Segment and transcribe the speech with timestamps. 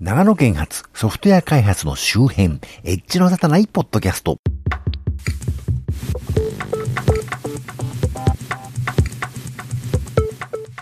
[0.00, 4.38] 長野県発ソフトウェア開発の周辺、エッジの立たないポッドキャスト。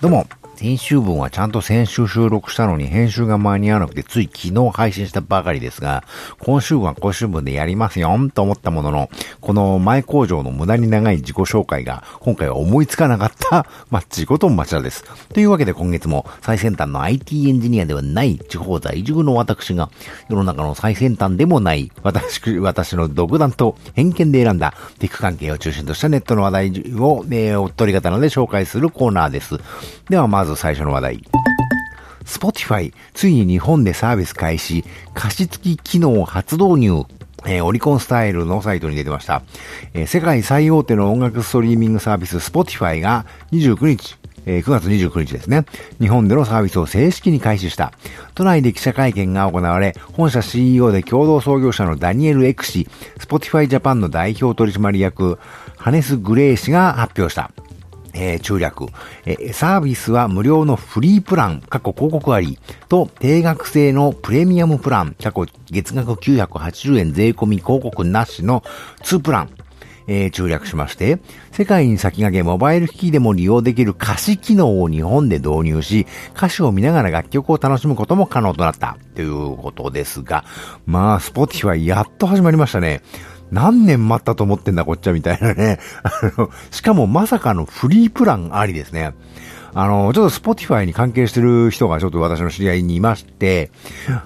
[0.03, 0.27] どうも、
[0.67, 6.03] 先週分はちゃんと先週収録したのに編集が間に合わなくてつい昨日配信したばかりですが、
[6.41, 9.09] 今週は今週分でやりますよんと思ったものの、
[9.41, 15.05] この前工場の無駄に長い自己紹介が今回は思いつかなかった、 まあ、自己と町田です。
[15.33, 19.89] というわけで今月も最先端の IT エンジニアではない地方在住の私が
[20.29, 29.61] 世の中の最先端でもない私、私の独断と偏見で選んだテック関係を中心としたネットの話題を、えー、おっとり刀で紹介するコーナーです。
[30.11, 31.25] ではまず最初の話題。
[32.25, 34.85] Spotify、ついに日本でサービス開始、
[35.15, 37.05] 加湿器機能発導入。
[37.45, 39.43] えー、オリコンスタイルのサイトに出てました。
[39.95, 45.65] えー、世界最大手の音楽ストリーミングサービス Spotify が29日、えー、9月29日ですね。
[46.01, 47.93] 日本でのサービスを正式に開始した。
[48.35, 55.39] 都内で記者会見が行われ、本社 CEO で共同創業者のダニエル・エク氏、Spotify Japan の代表取締役、
[55.77, 57.53] ハネス・グレー氏が発表した。
[58.17, 58.87] えー、中略、
[59.27, 68.63] えー、サービスは無料のフリープラン、過去広告あり、と、定額制のプレミアムプラン、過去月額980円税込み広告なしの
[69.03, 69.51] 2プラン、
[70.09, 71.19] えー、中略しまして、
[71.53, 78.97] 世界に先駆けモバイル機器でも利用できる歌詞機能を日本で導入し、歌詞を見ながら楽曲を楽しむことも可能となった。
[79.15, 80.45] ということですが、
[80.87, 83.03] まあ、 Spotify やっと始まりましたね。
[83.51, 85.79] 何年待ったと思ってんだこっちはみたいなね。
[86.03, 89.13] あの、しかもまさかのフリープランありですね。
[89.79, 93.71] あの、ちょっと Spotify に関係してる人がちょっと私の知り合いにいまして、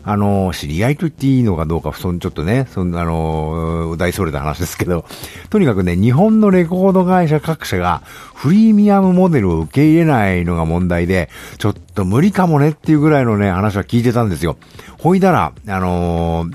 [0.05, 5.05] あの、知り合いと言っていいのかどうか、そのちょっとね、そんなあの、大それた話ですけど、
[5.49, 14.57] とにかくね、日本のレコード会社各社がフリーミアムモデルを受け入れないのが問題で、ちょっと無理かもねっていうぐらいのね、話は聞いてたんですよ。
[15.01, 16.49] ほいだら、あの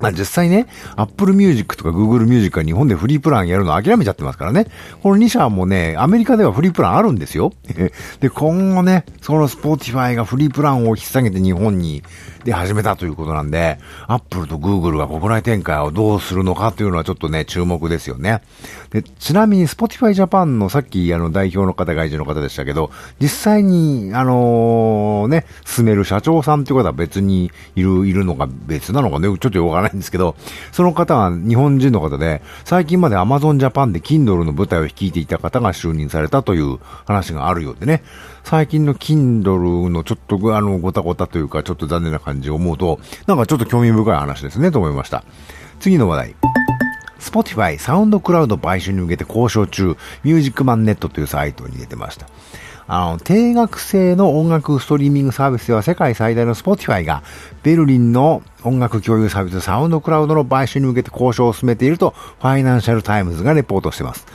[0.00, 4.66] まあ実際ね、Apple Music とか Google Music が日本でフリープランやるの諦めちゃってますからね。
[5.02, 7.52] この2社もね、アメリカではフリープランあるんですよ。
[8.20, 12.02] で、今後ね、その Spotify がフリープランを引っ提げて日本に
[12.44, 18.42] で始めたということなんで、Apple と Google が国内展開をどうするのかというのはちょっとね、注目ですよね。
[18.90, 30.36] で、ちなみに Spotify Japan のさっきあの代表の方、外人の方でしたけど、実際に、あのー、ね、進める社長さんっていう方は別にいる、いるのか別なのかね、ちょっとよくわからないんですけど、
[30.72, 38.02] その方は日本人の方で、最近まで Amazon Japan で Kindle の舞台を率いていた方が就任されたという話があるようでね、
[38.44, 45.24] 最近の Kindle のちょっとあの、ごたごたというか、ちょっと残念な感じを思うと、なんかちょっと興味深い話ですね、と思いました。
[45.78, 46.34] 次の話題。
[47.20, 52.26] Spotify SoundCloud 買収に向けて交渉中、ミュージックマンネットというサイトに出てました。
[52.92, 57.22] あの、定額制の音楽ストリーミングサービスでは世界最大の Spotify が、
[57.62, 64.26] ベルリンの音楽共有サービス SoundCloud の買収に向けて交渉を進めていると、ファイナンシャルタイムズがレポートしています。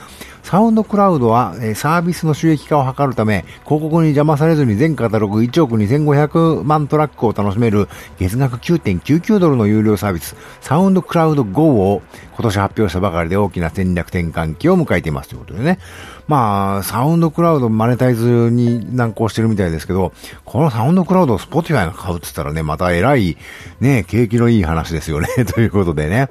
[0.46, 7.88] サウンドクラウドは、えサービスの収益化を図るため、広告に邪魔されずに全カタログ1億2500万トラックを楽しめる
[8.20, 12.00] 月額9.99ドルの有料サービス、サウンドクラウド GO を
[12.34, 15.80] 今年発表したばかりで大きな戦略転換期を迎えていますということでね。
[16.28, 20.12] まあ、サウンドクラウドマネタイズに難航してるみたいですけど、
[20.44, 23.36] このサウンドクラウドを Spotify が買うって言ったらね、また偉い、
[23.80, 25.26] ね、景気のいい話ですよね。
[25.52, 26.28] ということでね。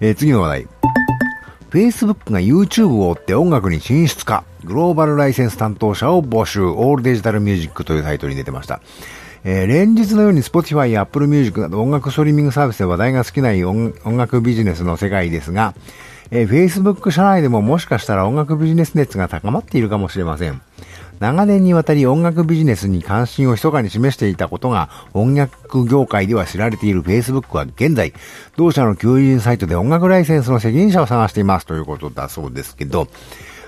[0.00, 1.21] えー、次の話題。
[1.72, 8.82] Facebook が YouTube を追って音楽に進出化、グローバルライセンス担当者を募集、オールデジタルミュージックというタイトルに出てました。
[9.44, 15.74] えー、連日のように Spotify や Apple Music など音楽ストリーミングサービスで話題が好きない音楽ビジネスの世界ですが、
[16.30, 20.60] えー、Facebook 社内でももしかしたら音楽ビジネス熱が高まっているかもしれません。
[21.22, 28.12] 長年にわたり音楽ビジネスに関心を密かに示していたことが音楽業界では知られている Facebook は現在、
[28.56, 33.06] 同社の求人サイトで音楽ライセンスの責任者を探していますということだそうですけど、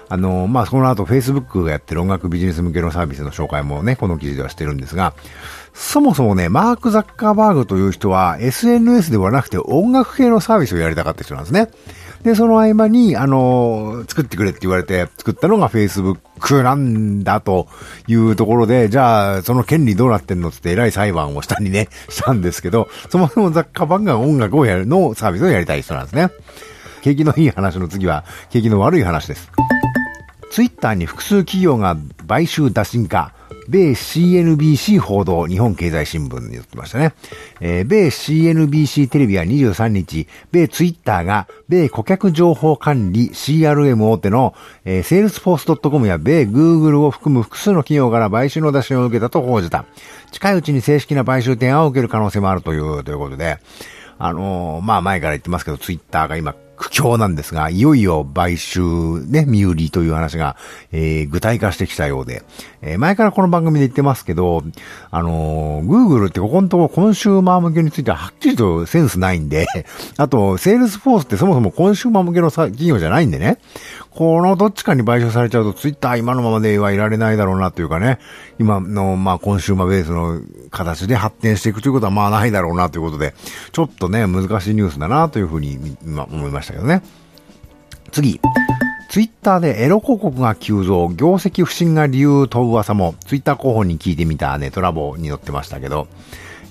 [0.08, 5.14] あの、まあ、その後 Facebook がやってる音楽ビジネス向けのサービスの紹介もね、この記事ではしてるんですが、
[5.72, 11.70] そもそもね、マーク・ザッカーバーグという人は SNS ではなくて音楽系のサービスをやりたかった人なんですね。
[12.24, 17.68] で、その合間に、あの、作ってくれって言われて作ったのが Facebook なんだと
[18.08, 26.30] いうところで、じゃあ、その権利どうなってんのって偉い裁判を下にね、 したんですけど、そもそも雑貨版が音楽をやるのサービスをやりたい人なんですね。
[27.02, 29.50] 景気のいい話の次は、景気の悪い話です。
[30.50, 31.94] ツイッターに複数企業が
[32.26, 33.34] 買収打診か、
[33.68, 37.14] 米 CNBC 報道、日本経済新聞に載ってましたね。
[37.60, 49.84] えー、米 CNBC テレビは23日、米ツイッターが、米顧客情報管理 CRM 大手の、えー、 Salesforce.com や米 Google を含む複数の企業から買収の打診を受けたと報じた。
[50.30, 53.58] 近いうちに正式な買収提案を受ける可能性もあるという、ということで、
[54.18, 58.80] あのー、まあ前から言ってますけど、ツイッターが今苦境なんですが、いよいよ買収、
[59.26, 60.56] ね、身売りという話が、
[60.92, 62.42] えー、具体化してきたようで、
[62.82, 64.62] えー、前からこの番組で言ってますけど、
[65.10, 69.66] あのー、Google ってここのところコンシューマー向けについてははっきりとセンスないんで、
[70.16, 73.58] あと、セールスフォースってそもそもコンシューマー向けの企業じゃないんでね、
[74.14, 78.20] このどっちかに買収されちゃうと、ツイッター今のままではいられないだろうなというかね、
[78.60, 80.40] 今の、まあ、コンシューマーベースの
[80.70, 83.34] 形で発展していくということは、まあ、ないだろうなということで、
[83.72, 87.02] ちょっとね、難しいニュースだなというふうに、今、思いましたけどね。
[88.12, 88.40] 次。
[89.10, 96.06] ツイッターでエロ広告が急増、業績不振が理由と噂も、ツイッター候補に聞いてみたネトラボに載ってましたけど、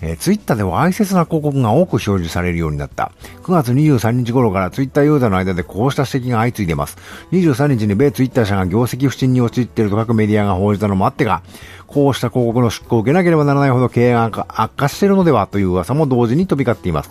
[0.05, 3.13] えー、ツイッターでは愛切な広告が多く表示されるようになった。
[3.43, 6.97] 9月23日頃からツイッターユーザーの間でこうした指摘が相次いでます。
[7.31, 11.41] 23日に米ツイッター社が業績不振に陥っていると各メディアが報じたのもあってか、
[11.87, 17.09] こうした広告の出稿を受けなければならないほど経営が悪化しているのではという噂も同時に飛び交っています。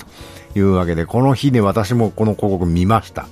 [0.52, 3.26] というわけで、この日で私もこの広告見ました。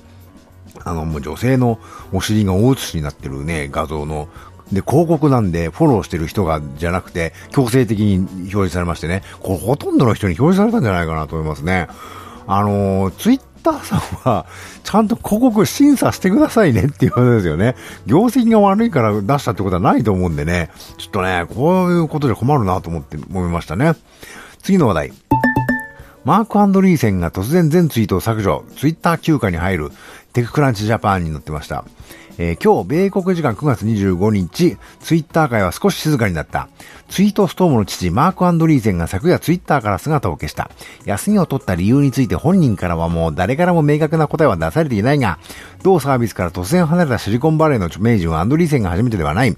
[0.83, 1.79] あの、もう女性の
[2.11, 4.27] お尻が大写しになってるね、画像の
[4.71, 11.87] で、広告なんで、フォローしてる人が、じゃなくて、強制的に表示されましてね、これほとんどの人に表示されたんじゃないかなと思いますね。
[12.47, 14.45] あのー、ツイッターさんは、
[14.83, 17.75] ちゃんと広告審査してくださいねっていうことですよね。
[18.05, 23.93] 業績が悪いから出したってことはないと思うんでね、ちょっとね、こういうことじゃ困るなと思って思いましたね。
[24.61, 25.13] 次の話題。
[26.23, 29.91] マーク・アンドリーセンが突然全ツイートを削除、ツイッター休暇に入る、
[30.33, 31.83] テククランチジャパンに載ってました。
[32.37, 36.69] えー、今日、米国時間9月25日、ツイッター界は少し静かになった。
[37.09, 40.71] ツイートストームの父、マーク・アンドリーゼンが昨夜ツイッターから姿を消した。
[41.05, 45.39] 休みを取った理由について本人からはもう誰からも明確な答えは出されていないが、
[45.83, 49.57] 同サービスから突然離れたシリコンバレーの著名人はアンドリーゼンが初めてではない。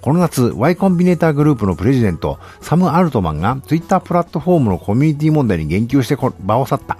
[0.00, 6.98] この夏、Y コンビネーターグループのプレジデント、サム・アルトマンがツイッタープラットフォームのコミュニティ問題に言及して場を去った。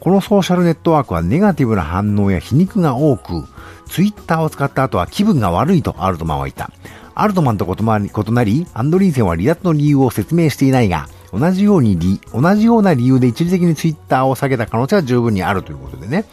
[0.00, 3.44] このソーシャルネットワークはネガティブな反応や皮肉が多く、
[3.88, 6.70] ツイッターを使った後は気分が悪いとアルトマンは言った。
[7.14, 16.24] アルトマンと異なり、アンドリーセンは離脱の理由を説明していないが、同じように同じような理由で一時的にツイッターを下げた可能性は十分にあるということでね。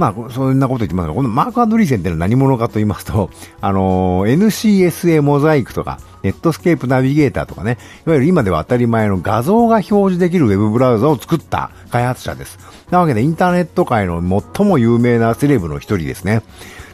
[0.00, 3.28] まあ、そんなこと言ってますが、このマーク・アンドリーセンってのは何者かと言いますと、
[3.60, 7.76] あのー、NCSA モザイクとか、ネットスケープナビゲーターとかね、
[8.06, 12.58] いわゆる今では当たり前の画像が表示できるウェブブラウザを作った開発者です。
[12.90, 14.22] なわけで、インターネット界の
[14.56, 16.40] 最も有名なセレブの一人ですね。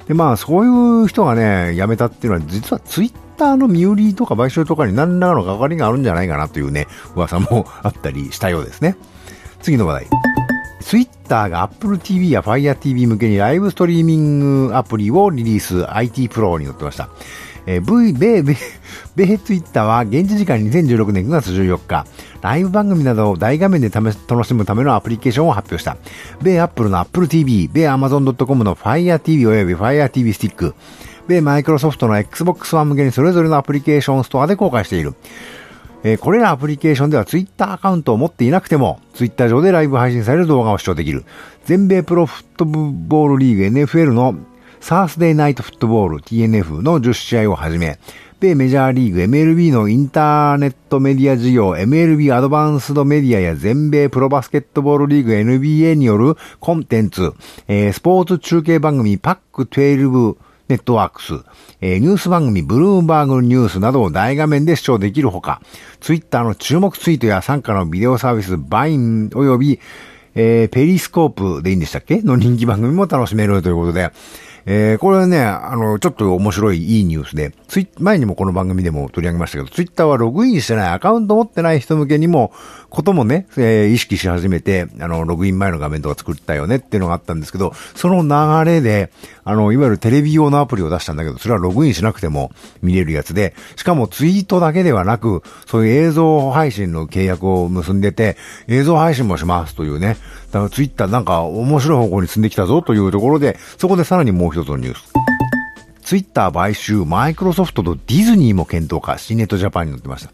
[0.08, 8.96] で、まあ、そういう人がね、辞めたっていうのは、実はツイッターの身売りとか買収とかに何らかの関わりがあるんじゃないかなというね、噂もあったりしたようですね。
[9.62, 10.45] 次の話題。
[10.86, 17.08] ツイッターが Apple TV や Fire TV 向けにライブストリーミングアプリをリリース IT プロに載ってました。
[17.66, 18.56] えー、V、米、米、
[19.16, 22.06] 米ツイッターは現地時間2016年9月14日、
[22.40, 25.96] ライブ番組などを大画面で楽しむためのアプリケーションを発表した。
[26.40, 30.76] 米アップルの Apple TV、米 Amazon.com の Fire TV 及び Fire TV スティック、
[31.26, 35.16] 米マイクロソフトの Xbox One 向けにそれぞれのアプリケーションストアで公開している。
[36.02, 41.24] えー、これらアプリケーションでは Twitter アカウントを持っていなくても、Twitter 上でライブ配信される動画を視聴できる。
[41.64, 44.36] 全米プロフットボールリーグ NFL の
[44.80, 47.98] サースデイナイトフットボール TNF の10試合をはじめ、
[48.38, 57.32] 米メジャーリーグ MLB のインターネットメディア事業 MLB アドバンスドメディアや全米プロバスケットボールリーグ NBA によるコンテンツ、
[57.66, 60.36] えー、スポーツ中継番組パック12
[60.68, 61.34] ネットワークス、
[61.80, 65.60] えー、ニュース番組ブルームバーグニュースなどを大画面で視聴できるほか、
[66.00, 69.80] ツイッターの注目ツイートや参加のビデオサービスバイン及び、
[70.34, 72.20] えー、ペリスコープでいいんでしたっけ？
[72.20, 74.10] の人気番組も楽しめるということで、
[74.68, 82.52] えー、これはね、あの、ちょっと面白いいいニュースで、ツイ前にもこの番組でも取り上げましたけど、ツイッターはログインしてない、アカウント持ってない人向けにも、
[82.90, 88.22] こともね、えー、意識し始めて、あの、ログイン前の画面とか作ったよねっていうのがあったんですけど、その
[88.64, 89.12] 流れで、
[89.44, 92.50] あの、いわゆるテレビ用のアプリを出したんだけど、それはログインしなくても
[92.82, 100.16] 見れるやつで、しかもツイートだけではなく、そういう映像配信の契約を結んでて、映像配信もしますというね、
[100.56, 105.12] だからツイッターなんか面白い方向に進んできたぞというところで、そこでさらにもう一つのニュース。
[106.00, 110.32] ツイッター買収、マイクロソフトとディズニーも検討か、シーネットジャパンに載ってました。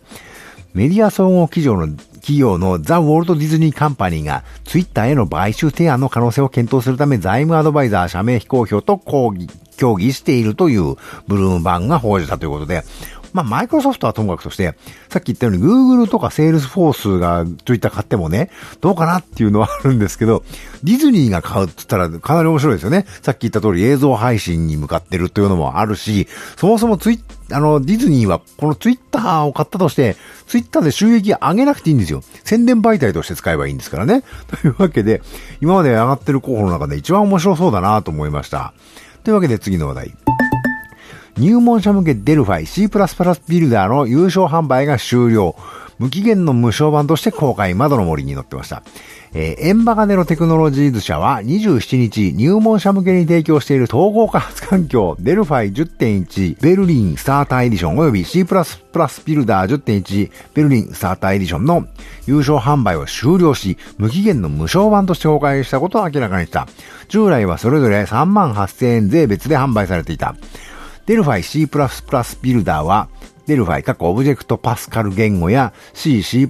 [0.75, 10.95] メディア総合企業の企業のザ・ウォルト・ディズニー・カンパニーがツイッターへの買収提案の可能性を検討するため財務アドバイザー社名非公表と抗議、協議しているという
[11.26, 12.85] ブルームバーグが報じたということで、
[13.33, 14.75] まあ、マイクロソフトはともかくとして、
[15.09, 20.45] さっき言ったように Google とか Salesforce がといった買ってもね、どうかなっていうのはあるんですけど、
[20.83, 23.07] ディズニーが買うって言ったらかなり面白いですよね。
[23.23, 27.21] さっき言った通り映像配信に向かってるというのもあるし、そもそもツイ
[27.51, 32.23] あの、ディズニーはこのツイッターを買ったとして、ツイッターで収益上げなくていいんですよ。
[32.45, 34.23] 宣伝媒体として使えばいいんですからね。
[34.62, 35.23] というわけで、
[35.61, 38.73] 今まで上がってる候補の中で一番面白そうだなと思いました。
[39.25, 40.15] というわけで次の話題。
[41.37, 42.89] 入門者向けデルファイ C++
[43.49, 45.57] ビルダーの有償販売が終了。
[45.99, 48.83] 無期限の無償版として公開窓の森に載ってました。
[49.35, 61.87] えー、エンバカデロテクノロジーズ社は27日入門者向けに提供している統合開発環境デルファイ10.1ベルリンスターターエディション及び C++ ビルダー10.1ベルリンスターターエディションの
[62.26, 66.67] 有償販売を終了し、無期限の無償版として公開したことを明らかにした。
[67.09, 70.35] 従来はそれぞれ3万8000円税別で販売されていた。
[71.06, 71.66] デルファイ C++
[72.42, 73.09] ビルダーは
[73.47, 76.49] デルファイ、各オブジェクトパスカル言語や C、C++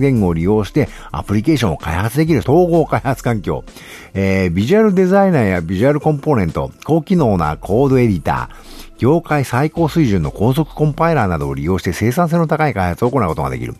[0.00, 3.64] 言語を利用してアプリケーションを開発できる統合開発環境、
[4.12, 13.74] えー、ビジュアルデザイナーやビジュアルコンポーネント、高機能なコードエディター、業界最高水準の高速コンパイラーなどを利用して生産性の高い開発を行うことができる。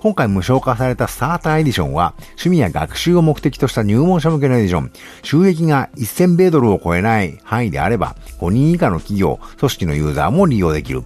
[0.00, 11.02] 今回無償化されたスターターエディションは、趣味や学習を目的とした入門者向けのエディション、収益が1000米ドルを超えない範囲であれば、5人以下の企業、組織のユーザーも利用できる。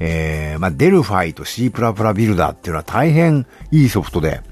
[0.00, 4.42] えー、まあ、デルファイと C++ ビルダーっていうのは大変いいソフトで、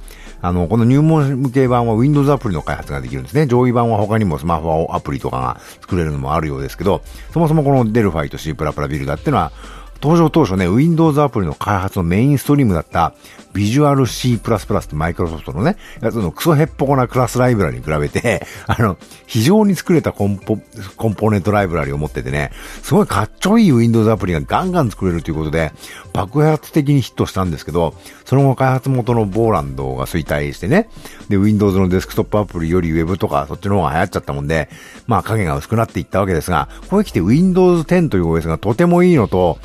[0.40, 3.46] あの、この入門向け版は Windows アプリの開発ができるんですね。
[3.46, 7.02] 上位版は他にもスマホアプリとかが作れるのもあるようですけど、
[7.32, 8.64] そもそもこのデルファイと C++ ビル
[9.06, 9.52] ダーっていうのは、
[10.00, 13.14] 登場当初ね、Windows アプリの開発のメインストリームだった
[13.56, 14.38] ビジュアル C++ っ
[14.86, 20.58] てマイクロソフトのね、やつのクソヘッポコなクラスライブラリに比べて、 あの、非常に作れたコンポ、
[20.96, 25.72] コンポーネントライブラリを持っててね、すごいかっちょいい Windows アプリがガンガン作れるということで、
[26.12, 27.94] 爆発的にヒットしたんですけど、
[28.26, 30.90] その後開発元のボーランドが衰退してね、
[31.30, 34.68] で、Windows のデスクトップアプリより Web とかそっちの方が流行っちゃったもんで、
[35.06, 39.58] まあ影が薄くなっていったわけですが、ここへ来て Windows 10という OS がとてもいいのと、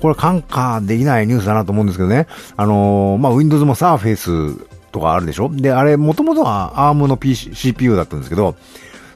[0.00, 2.26] これ感化できないニュースだなと思うんですけどね。
[2.56, 5.50] あのー、まあ、Windows も Surface とかあるでしょ？
[5.52, 8.54] で、あれ、もともとは ARM の PC CPU だったんですけど、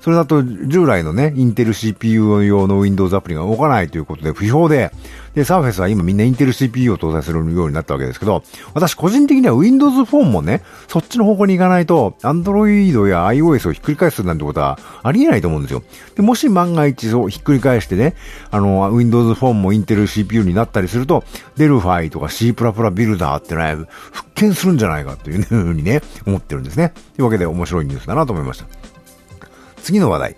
[0.01, 4.91] それだと従来のね、Intel CPU 用の Windows アプリが動かないということで不評で、
[5.35, 8.43] で、サーフェスは今みんなインテル CPU を搭載するようになったわけですけど、
[8.75, 15.83] 私個人的には Windows フォンもね、そっちの方向に行かないと、Android や iOS をひっくり返すなんてことはありえないと思うんですよ。
[16.17, 18.15] で、もし万が一そうひっくり返してね、
[18.51, 21.25] あの、Windows フォンもインテル CPU になったりすると、
[21.57, 26.93] デルファイとか C++ ビルダーってね、復権するんじゃないかというふうにね、思ってるんですね。
[27.17, 28.67] というわけで面白いニュースだなと思いました。
[29.83, 30.37] 次の話題。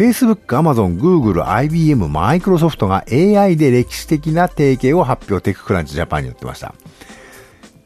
[0.00, 6.74] Facebook、Amazon、Google、IBM、Microsoft が AI で歴史的な提携を発表テッククランチジャパンに載ってました。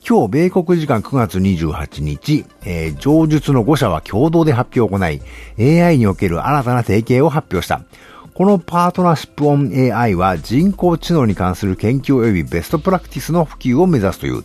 [0.08, 5.22] 今日、米国時間9月28日、えー、上述の5社は共同で発表を行い、
[5.82, 7.82] AI における新たな提携を発表した。
[8.32, 14.44] このパートナーシップオン AI は人工知能に関する研究及びベストプラクティスの普及を目指すという。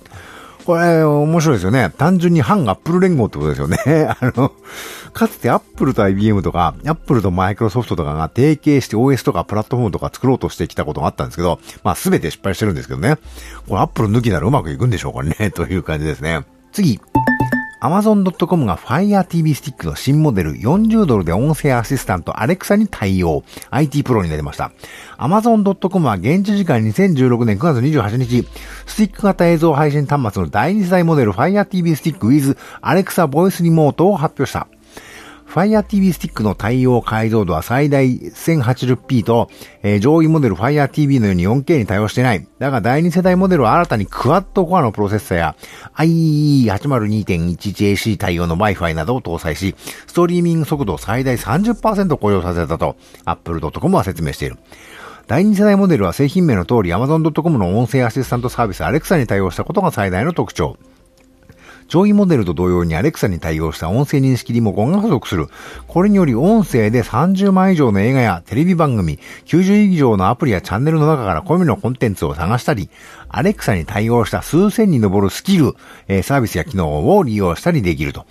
[0.69, 1.91] これ、面白いですよね。
[1.97, 3.79] 単純に反アップル連合ってことですよね。
[4.07, 4.51] あの、
[5.13, 13.15] かつてアップルと IBM とか、アップルとマイクロソフトとかが提携して OS とかプラットフォームとか作ろうとしてきたことがあったんですけど、まあ全て失敗してるんですけどね。
[13.67, 16.43] これアップル抜きならうまくいくんでしょうかね、という感じですね。
[16.71, 17.01] 次。
[17.81, 23.43] Amazon.com が Fire TV Stick の新モデル40ドルで音声アシスタント Alexa に対応。
[23.69, 24.71] IT プロになりました。
[25.17, 28.47] Amazon.com は現地時間2016年9月28日、
[28.85, 34.67] スティック型映像配信端末の第2世代モデル Fire TV Stick with Alexa Voice Remote を発表した。
[35.49, 39.49] Fire TV スティックの対応解像度は最大 1080p と、
[39.81, 42.47] えー、上位モデル Fire TV のように 4K に対応してない。
[42.59, 45.55] だが第2世代モデルは新たにクワッドコアのプロセッサや
[45.95, 49.73] IEE802.11AC 対応の Wi-Fi などを搭載し、
[50.05, 54.57] ストリーミング速度を最大30%向上させたと Apple.com は説明している。
[55.25, 60.77] 第2世代モデルは製品名の通り Amazon.com の音声アシスタントサービス Alexa に対応したことが最大の特徴。
[61.89, 65.47] 上位モデルと同様にアレクサに対応した音声認識リモコンが付属する。
[65.87, 72.89] これにより音声で30万以上の映画やテレビ番組、90以上のアプリやチャンネルの中から好みのコンテンツを探したり、
[73.27, 75.73] アレクサに対応した数千に上るスキル、
[76.07, 78.25] えー、サービスや機能を利用したりできると。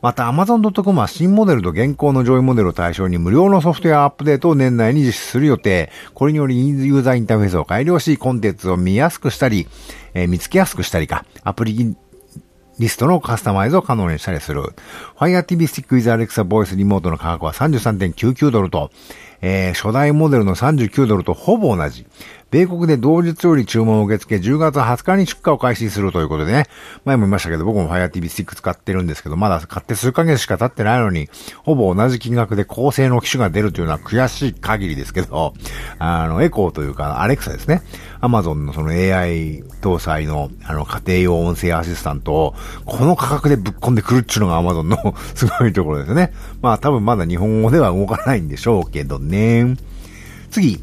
[0.00, 5.90] また Amazon.com は新モデルと現行の上位モデルを対象に無料のソフトウェアアップデートを年内に実施する予定。
[6.14, 9.66] これによりユーザーインターフェースを改良し、コンテンツを見やすくしたり、
[10.14, 11.96] えー、見つけやすくしたりか、アプリ
[12.78, 14.62] リストのカスタマイズを可能にしたりする。
[15.18, 18.90] Fire TV Stick with Alexa Voice リモートの価格は33.99ドルと、
[19.40, 22.06] えー、初代モデルの39ドルとほぼ同じ。
[22.50, 26.64] 米国で同日より注文を受け付け、10月20日に出荷を開始するということでね、
[27.04, 31.28] 前も言いましたけど、僕も Fire TV スティック使ってるんですけど、まだ買って数ヶ月しか経ってないのに、
[31.62, 35.52] ほぼ同じ金額で高性能機種が出るというのは悔しい限りですけど、
[35.98, 37.82] あの、エコーというか、アレクサですね。
[38.20, 42.54] アマゾンのその AI 搭載の、あの、家庭用音声アシスタントを、
[42.86, 46.32] この価格でぶっ込んでくるっていうのがアマゾンの すごいところですね。
[46.62, 49.76] まあ多分まだ日本語では動かないんでしょうけどね。
[50.50, 50.80] 次。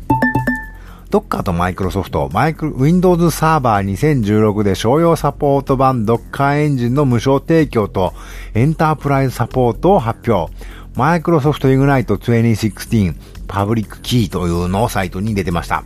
[1.15, 8.13] ドッカーとマイクロソフト、マイク、Windows サーバー2016で商用サポート版ドッカーエンジンの無償提供と
[8.53, 10.53] エンタープライズサポートを発表。
[10.93, 13.15] マイクロソフト Ignite 2016
[13.47, 15.85] Publickey というのをサイトに出てました。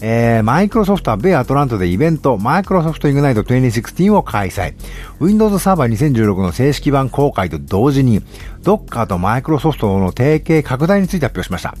[0.00, 4.74] えー、マイクロソフトは米アトランタでイベント、マイクロソフトイグナイト2016を開催。
[5.20, 8.22] Windows Server 2016の正式版公開と同時に、
[8.62, 11.74] Docker とマイクロソフトの提携拡大について発表しました。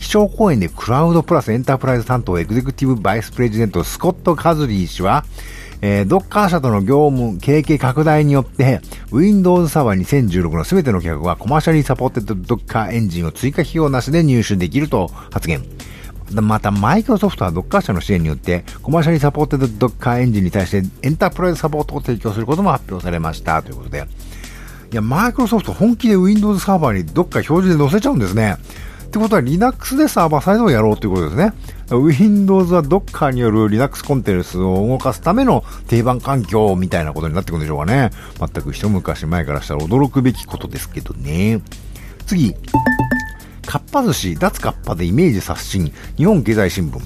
[0.00, 5.24] 基調講演でクラウドプラスエンタープライズ担当エグゼクティブバイスプレジデントスコット・ガスリー氏は、
[5.82, 8.80] えー、ドッカー社との業務、提携拡大によって、
[9.12, 15.62] Windows Server 2016のすべての顧客は Commercially Supported Docker Engine を追加費用なしで入手できると発言。
[16.32, 23.62] また、マイクロソフトはドッカー社の支援によって、コマーシャリーサポーテッドドッカーエンジンに対してエンタープライズサポートを提供することも発表されました。
[23.62, 24.06] ということで。
[24.92, 28.56] いや、マイクロソフト本気で Windows サーバーにどっか表示で載せちゃうんですね。
[29.10, 31.52] ってことは Linux でサーバーサイドをやろうということですね。
[31.90, 38.10] Windows は Docker による Linux コンテンツを動かすための定番環境みたいなことになってくるんでしょうかね。
[38.38, 41.60] 全く一昔前からしたら驚くべきことですけどね。
[42.24, 42.54] 次。
[43.70, 47.00] かっぱ寿司、脱かっぱでイメージ刷新、日本経済新聞。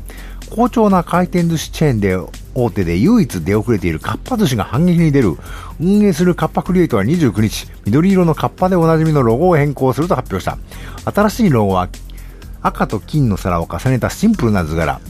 [0.49, 2.17] 好調な回転寿司チェーンで
[2.55, 5.37] 大手で唯一出遅れているかっぱ寿司が反撃に出る。
[5.79, 10.57] 運営するカッパクリエイトは29日、緑色のカッパでおなじみのロゴを変更すると発表した。
[11.13, 11.91] 新しいロゴは
[12.63, 15.03] 赤と金の皿を重ねたシンプルな図柄。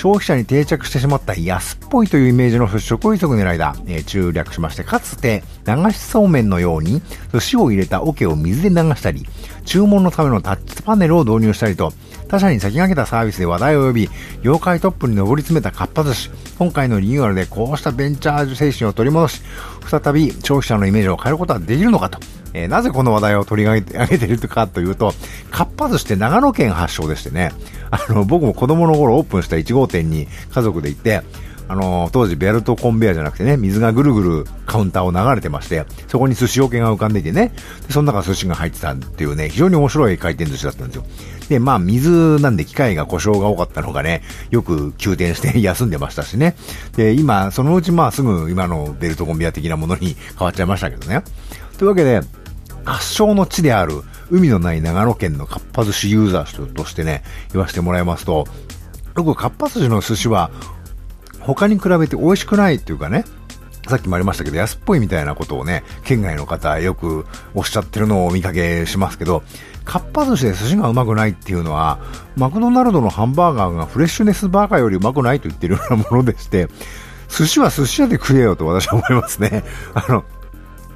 [0.00, 3.76] 消費者に定着してしまった安っぽいというイメージの払拭を急ぐ狙いだ。
[3.86, 7.02] えー、中略しまして、かつて流しそうめんのように
[7.34, 9.26] 寿司を入れた桶を水で流したり、
[9.66, 11.92] 注文のためのタッチパネルを導入したりと、
[12.28, 14.10] 他社に先駆けたサービスで話題を呼び、
[14.42, 16.30] 業界トップに上り詰めたかっぱ寿司。
[16.58, 19.42] 今回のリニューアルでこうしたベンチャー精神を取り戻し、
[19.86, 22.18] 再び消費者のイメージを変えることはできるのかと。
[22.52, 25.12] えー、なぜこの話題を取り上げているかというと、
[25.50, 27.52] かっぱ寿司って長野県発祥でしてね、
[27.90, 31.22] あの、僕も子供の頃オープンした1号店に家族で行って、
[31.70, 37.52] あの当時ベルトコンベヤじゃなくてね、水がぐるぐるカウンターを流れてまして、そこに寿司桶が浮かんでいてね、
[37.86, 41.04] でその中寿司が入ってたっていうね、非常に面白い回転寿司だったんですよ。
[41.48, 46.56] で、まあ水なんで機械が故障が多かったのがね、よく急転して休んでましたしね。
[46.96, 51.22] で、今、そのうちまあすぐ今のベルトコンベヤ的なものに変わっちゃいましたけどね。
[51.78, 52.20] というわけで、
[52.84, 58.46] 発祥の地である海のない長野県のかっぱ寿司ユーザーとしてね、言わせてもらいますと、
[59.14, 60.50] 僕、かっぱ寿司の寿司は、
[61.40, 63.24] 他に比べて美味しくないっていうかね、
[63.88, 69.42] さっきもありましたけど、安っぽいみたいなことをね、県外の方よくおっしゃってるのをお見かけしますけど、
[69.84, 71.98] かっぱ寿司で寿司がうまくないっていうのは、
[72.36, 76.68] マクドナルドのハンバーガーがフレッシュネスバーガーよりうまくないと言ってるようなものでして、
[77.28, 79.64] 寿司は寿司屋で食えよと私は思いますね。
[79.94, 80.24] あの、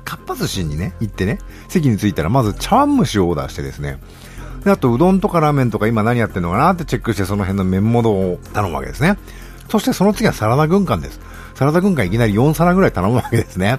[0.05, 1.38] かっぱ寿司にね、行ってね、
[1.69, 3.99] 席に着いたらまず茶碗蒸しをオーダーしてですね、
[4.64, 9.19] で、あとうどんとかラーメンとか今何やってんのかなってチェックしてその辺の麺物を頼むわけですね。
[9.71, 11.21] そしてその次はサラダ軍艦です。
[11.55, 13.79] サラダ軍艦いきなり4皿ぐらい頼むわけですね。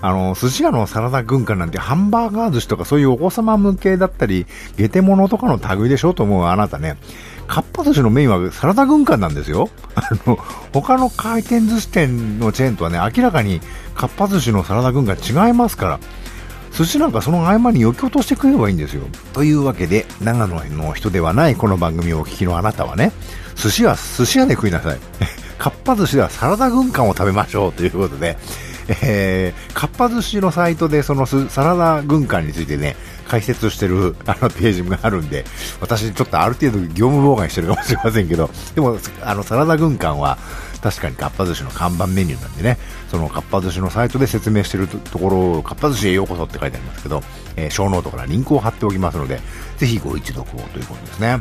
[0.00, 6.96] あの、寿司屋のサラダ軍艦なんてハンバーガー寿司とかそういうお子様向けだったり、ゲテモノとかの類でしょと思うあなたね。
[7.46, 9.70] かっぱ寿司のメインはサラダ軍艦なんですよ。
[9.94, 10.36] あの、
[10.72, 13.60] 他の回転寿司店のチェーンとはね、明らかに
[13.96, 16.00] かっぱ寿司のサラダ軍艦違いますから。
[16.76, 19.02] 寿司なんかその合間に余興として食えばいいんですよ。
[19.32, 23.12] というわけで、長野の人ではないこの番組をお聞きのあなたはね、
[23.54, 24.98] 寿司は寿司屋で食いなさい。
[25.58, 28.36] かっぱ寿司ではサラダ軍艦を食べましょうということで、
[29.02, 32.94] えー、かっぱ寿司のサイトでそのサラダ軍艦についてね、
[33.26, 35.46] 解説してるあのページがあるんで、
[35.80, 40.36] 私ちょっとある程度業務妨害してるかもしれませんけど、でも、あの、サラダ軍艦は
[40.86, 42.78] 確かにかっぱ寿司の看板メニューなんでね、
[43.10, 47.24] そのかっぱ寿司のサイトで説明してるところを、かっぱ寿司へようこそって書いてありますけど、
[47.56, 49.40] えー、ショーノートからリンクを貼っておきますので、
[49.78, 51.40] ぜひご一読をということですね。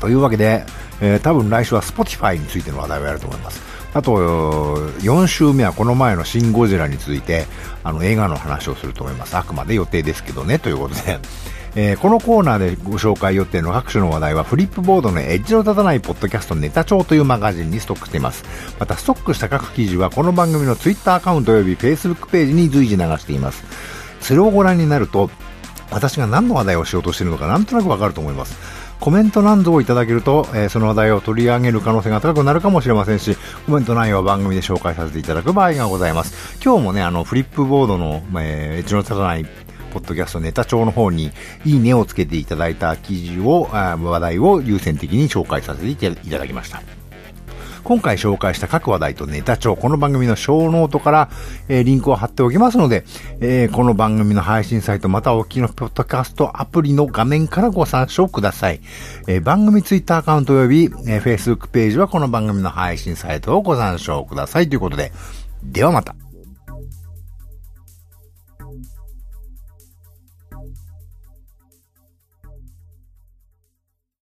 [0.00, 0.64] というわけで、
[1.02, 3.60] えー、多分来週は Spotify についての話題をやると思います。
[3.92, 4.16] あと、
[5.00, 7.46] 4週目はこの前のシン・ゴジラについて、
[7.84, 9.36] あの、映画の話をすると思います。
[9.36, 11.18] あくまで予定ですけどね、ということで。
[11.76, 18.44] えー、このコーナーでご紹介予定の各種の話題はフリップボードのエッジの立たないポッドキャストネタ帳というマガジンにストックしています。
[18.80, 23.64] またストックした各記事はこの番組の Twitter アカウント及び Facebook ページに随時流しています。
[24.20, 25.30] それをご覧になると、
[25.92, 28.58] 私が何の話題をしようとしているのかなんとなくわかると思います。
[29.00, 36.58] コメント欄をいただけると、えー、その話題を取り上げる可能性が高くなるかもしれませんし、コメント内容は番組で紹介させていただく場合がございます。
[36.62, 39.46] 今日もね、あの、フリップボードの、えー、エッジの立たない
[39.90, 41.30] ポッドキャストネタ帳の方に、
[41.64, 46.82] いいねをつけていただいた記事を、話題を優先的に紹介させていただきました。
[47.82, 51.30] 今回紹介した各話題とネタ帳、この番組のショーノートから、
[51.68, 53.04] えー、リンクを貼っておきますので、
[53.40, 58.80] えー、この番組の配信サイト、またお聞きのポッドキャストアプリの画面からご参照ください。
[59.26, 65.12] えー、番組ツイッターアカウント及び、えー、Facebook ページはこの番組の配信サイトをご参照くださいということで、
[65.64, 66.14] ではまた。